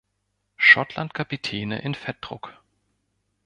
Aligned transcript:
Schottland-Kapitäne 0.57 1.81
in 1.83 1.93
Fettdruck. 1.93 2.57